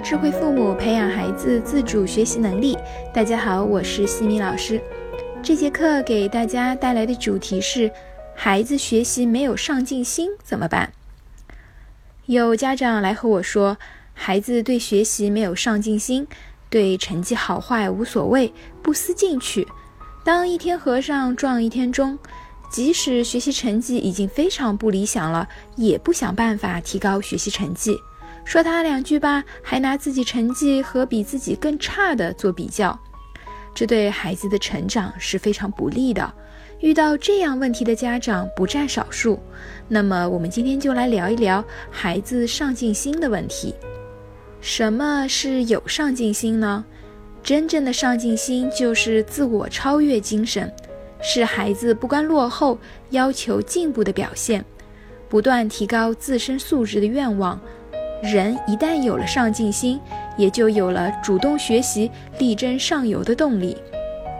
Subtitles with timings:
[0.00, 2.76] 智慧父母，培养孩子自主学习能力。
[3.12, 4.80] 大家好，我是西米老师。
[5.42, 7.90] 这节课给大家带来的主题是：
[8.34, 10.92] 孩子学习没有上进心怎么办？
[12.26, 13.78] 有家长来和我说，
[14.12, 16.26] 孩子对学习没有上进心，
[16.68, 18.52] 对成绩好坏无所谓，
[18.82, 19.66] 不思进取，
[20.24, 22.18] 当一天和尚撞一天钟，
[22.70, 27.96] 即使学习成绩已经非常不理想了，也不想办法提高学习成绩。
[28.44, 32.98] 说他两句吧，还拿自己成绩和比自己更差的做比较，
[33.74, 36.32] 这对孩子的成长是非常不利的。
[36.80, 39.40] 遇到这样问题的家长不占少数。
[39.88, 43.74] 那么，我们今天就来聊一聊孩子上进心的问题。
[44.60, 46.84] 什么是有上进心呢？
[47.42, 50.70] 真正的上进心就是自我超越精神，
[51.22, 52.78] 是孩子不甘落后、
[53.10, 54.64] 要求进步的表现，
[55.28, 57.58] 不断提高自身素质的愿望。
[58.24, 60.00] 人一旦有了上进心，
[60.34, 63.76] 也就有了主动学习、力争上游的动力。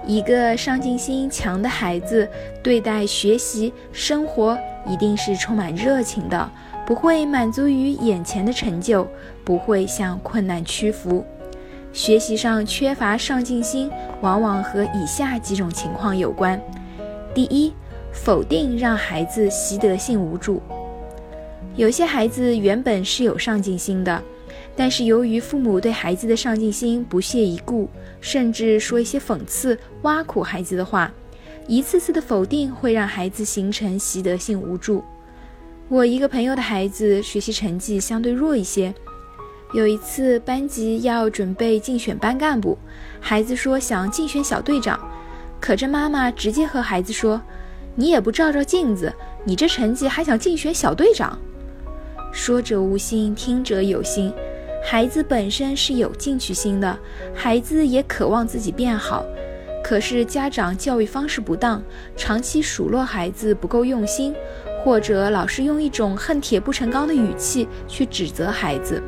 [0.06, 2.26] 一个上进心强的孩子，
[2.62, 6.50] 对待学习、生活一定是充满热情的，
[6.86, 9.06] 不会满足于眼前的成就，
[9.44, 11.22] 不会向困难屈服。
[11.92, 13.90] 学习上缺乏上进心，
[14.22, 16.58] 往往和以下几种情况有关：
[17.34, 17.72] 第一，
[18.12, 20.62] 否定让孩子习得性无助。
[21.76, 24.22] 有些孩子原本是有上进心的，
[24.76, 27.88] 但是由于父母对孩子的上进心不屑一顾，
[28.20, 31.12] 甚至说一些讽刺、挖苦孩子的话，
[31.66, 35.02] 一次次的否定会让孩子形成习得性无助。
[35.88, 38.94] 我一个朋友的孩子学习成绩相对弱一些，
[39.72, 42.78] 有一次班级要准备竞选班干部，
[43.20, 44.96] 孩子说想竞选小队长，
[45.60, 47.42] 可这妈妈直接和孩子说
[47.96, 49.12] ：“你也不照照镜子，
[49.44, 51.36] 你这成绩还想竞选小队长？”
[52.34, 54.34] 说者无心，听者有心。
[54.82, 56.98] 孩子本身是有进取心的，
[57.32, 59.24] 孩子也渴望自己变好。
[59.84, 61.80] 可是家长教育方式不当，
[62.16, 64.34] 长期数落孩子不够用心，
[64.82, 69.00] 或者老是用一种恨铁不成钢的语气去指责孩子，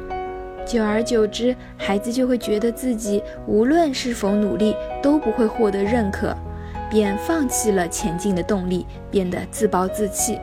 [0.64, 4.72] 久而久之，孩子就会觉得自己无论是否努力
[5.02, 6.32] 都不会获得认可，
[6.88, 10.38] 便放弃了前进的动力，变得自暴自弃。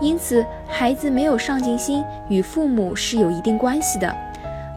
[0.00, 4.14] 因此，孩子没有上进心与父母是有一定关系的。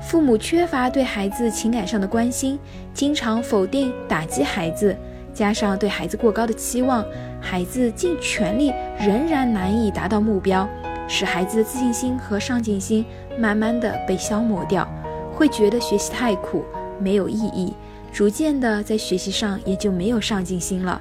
[0.02, 2.58] 父母缺乏对孩子情感上的关心，
[2.94, 4.98] 经常否定、打击孩子，
[5.32, 7.06] 加上对孩子过高的期望，
[7.40, 10.68] 孩子尽全力仍然难以达到目标，
[11.08, 13.06] 使孩子的自信心和上进心
[13.38, 14.88] 慢慢的被消磨掉，
[15.36, 16.66] 会觉得学习太苦，
[17.00, 17.76] 没有意义，
[18.12, 21.00] 逐渐的在学习上也就没有上进心了。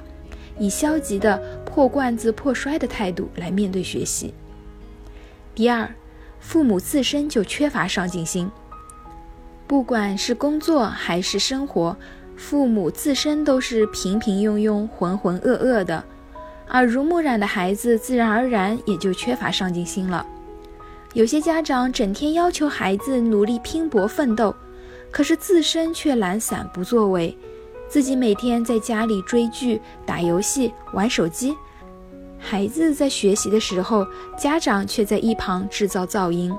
[0.59, 1.41] 以消极的
[1.73, 4.33] 破罐子破摔的态度来面对学习。
[5.55, 5.89] 第二，
[6.41, 8.51] 父母自身就缺乏上进心。
[9.67, 11.95] 不管是工作还是生活，
[12.35, 16.03] 父母自身都是平平庸庸、浑浑噩噩的，
[16.71, 20.27] 耳濡目染的孩子自然而然也就缺乏上进心了。
[21.13, 24.53] 有些家长整天要求孩子努力拼搏奋斗，
[25.09, 27.37] 可是自身却懒散不作为。
[27.91, 31.53] 自己每天在家里追剧、打游戏、玩手机，
[32.39, 34.07] 孩子在学习的时候，
[34.37, 36.57] 家长却在一旁制造噪音。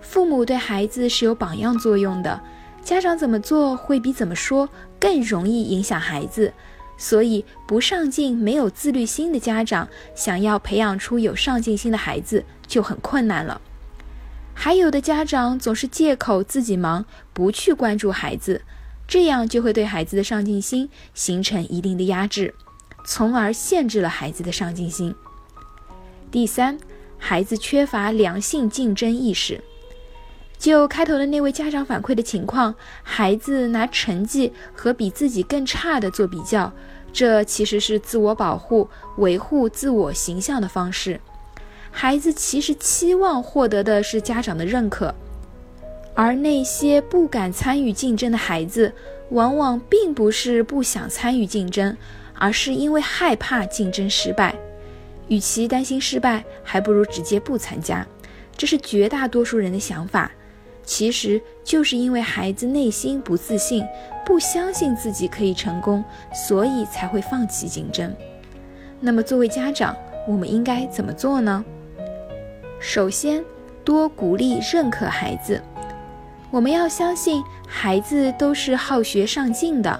[0.00, 2.40] 父母对孩子是有榜样作用的，
[2.80, 4.68] 家长怎么做会比怎么说
[5.00, 6.52] 更容易影响孩子。
[6.96, 13.60] 所以，不上进、没有自律心的家长，想要培养出有上进心的孩子就很困难了。
[14.54, 18.62] 还有的家长总是借口自己忙，不去关注孩子。
[19.12, 22.54] 这样就会对孩子的上进心形成一定的压制，
[23.04, 25.14] 从而限制了孩子的上进心。
[26.30, 26.78] 第三，
[27.18, 29.62] 孩子缺乏良性竞争意识。
[30.58, 36.72] 就开头的那位家长反馈的情况，孩子拿成绩和比自己更差的做比较，
[37.12, 41.20] 这其实是自我保护、维护自我形象的方式。
[41.90, 45.14] 孩子其实期望获得的是家长的认可。
[46.14, 48.92] 而那些不敢参与竞争的孩子，
[49.30, 51.96] 往往并不是不想参与竞争，
[52.34, 54.54] 而是因为害怕竞争失败。
[55.28, 58.06] 与其担心失败，还不如直接不参加。
[58.56, 60.30] 这是绝大多数人的想法。
[60.84, 63.86] 其实就是因为孩子内心不自信，
[64.26, 66.04] 不相信自己可以成功，
[66.34, 68.12] 所以才会放弃竞争。
[69.00, 71.64] 那么，作为家长，我们应该怎么做呢？
[72.80, 73.42] 首先，
[73.84, 75.62] 多鼓励、认可孩子。
[76.52, 79.98] 我们要相信，孩子都是好学上进的。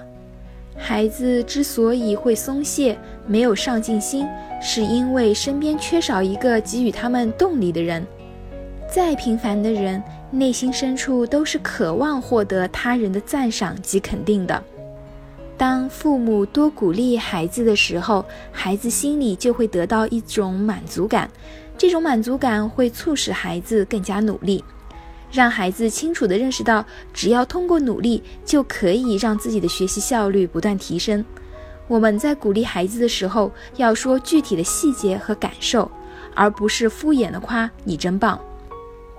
[0.77, 2.95] 孩子之所以会松懈、
[3.25, 4.27] 没有上进心，
[4.61, 8.05] 是因为身边缺少一个给予他们动力的人。
[8.87, 14.63] 再平凡的人，内心深处都是渴望获得他人的赞赏及肯定的。
[15.57, 21.27] 当父母多鼓励孩子的时候，孩子心里就会得到一种满足感，
[21.79, 24.63] 这种满足感会促使孩子更加努力，
[25.33, 31.25] 让孩子清楚地认识到，只要通过努力，就可以让自己的学习效率不断提升。
[31.87, 35.89] 我们在鼓励孩子的时候，要说具体的细节和感受，
[36.35, 38.39] 而不是敷衍的夸你真棒。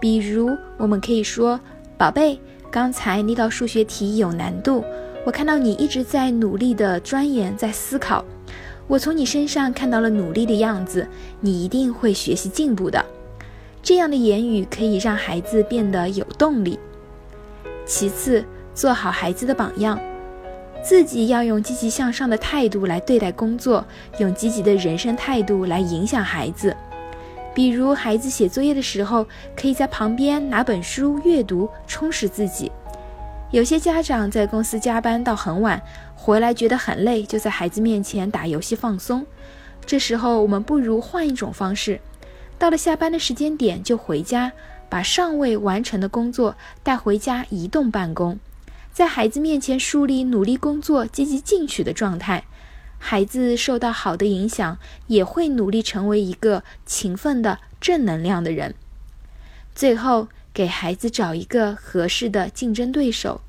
[0.00, 1.58] 比如，我们可以说
[1.98, 2.38] ：“宝贝，
[2.70, 4.84] 刚才那道数学题有难度，
[5.26, 8.24] 我看到你一直在努力的钻研，在思考。
[8.86, 11.04] 我从你身上看到了努力的样子，
[11.40, 13.04] 你一定会学习进步的。”
[13.84, 16.78] 这样的言语可以让孩子变得有动力。
[17.84, 18.42] 其次，
[18.74, 20.00] 做好孩子的榜样。
[20.82, 23.84] 自己要用积极向上的态度来对待工作，
[24.18, 26.74] 用积极的人生态度来影响孩子。
[27.54, 32.72] 比如，孩子写作业的时候，可以在旁边拿本书阅读，充实自己。
[33.50, 35.80] 有些家长在公司加班到很晚，
[36.16, 39.26] 回来觉得很累，就在孩子面前打游戏放松。
[39.84, 42.00] 这时候，我们不如换一种方式，
[42.64, 44.50] 到了下班的时间点就回家，
[44.88, 48.38] 把尚未完成的工作带回家移动办公。
[48.90, 52.46] 在孩子面前树立努力工作、积极进取的状态，
[52.98, 54.78] 孩子受到好的影响，
[55.08, 58.74] 也会努力成为一个勤奋的正能量的人。
[59.74, 63.42] 最后，给孩子找一个合适的竞争对手。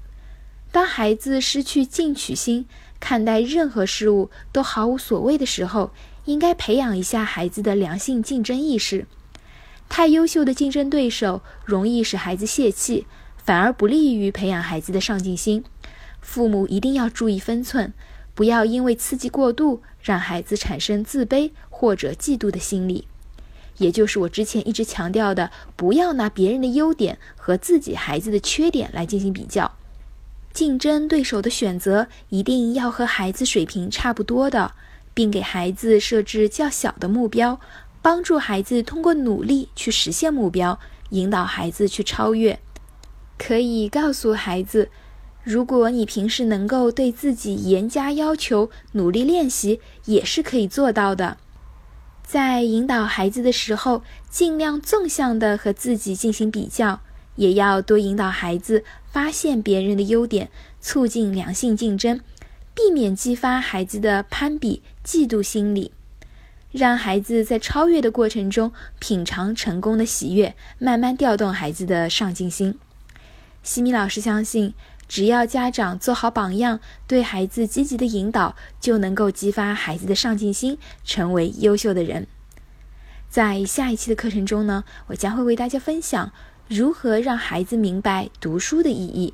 [0.74, 2.66] 当孩子失去进取心，
[3.00, 5.92] 看待任何事物都毫无所谓的时候，
[6.26, 9.08] 应该培养一下孩子的良性竞争意识。
[9.88, 13.08] 太优秀的竞争对手容易使孩子泄气。
[13.38, 15.64] 反而不利于培养孩子的上进心，
[16.20, 17.94] 父母一定要注意分寸，
[18.34, 23.08] 不要因为刺激过度让孩子产生自卑或者嫉妒的心理。
[23.78, 29.76] 也就是我之前一直强调的，不要拿别人的优点和自己孩子的缺点来进行比较。
[30.52, 34.74] 竞争对手的选择一定要和孩子水平差不多的，
[35.16, 37.60] 并给孩子设置较小的目标，
[38.04, 40.78] 帮助孩子通过努力去实现目标，
[41.10, 42.60] 引导孩子去超越。
[43.38, 44.90] 可以告诉孩子，
[45.44, 51.38] 如果你平时能够对自己严加要求，努力练习，也是可以做到的。
[52.24, 57.02] 在引导孩子的时候，尽量纵向的和自己进行比较，
[57.36, 60.50] 也要多引导孩子发现别人的优点，
[60.82, 62.20] 促进良性竞争，
[62.76, 65.94] 避免激发孩子的攀比、嫉妒心理，
[66.72, 72.78] 让孩子在超越的过程中品尝成功的喜悦，慢慢调动孩子的上进心。
[73.64, 74.74] 西米老师相信，
[75.08, 82.28] 只要家长做好榜样，对孩子积极的引导，就能够激发孩子的上进心，成为优秀的人。
[83.30, 86.32] 在下一期的课程中呢，我将会为大家分享
[86.68, 89.34] 如何让孩子明白读书的意义。